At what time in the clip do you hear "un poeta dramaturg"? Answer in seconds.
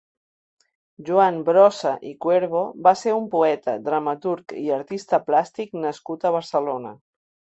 3.17-4.57